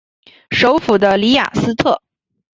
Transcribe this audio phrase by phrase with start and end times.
[0.49, 2.01] 首府的里雅斯特。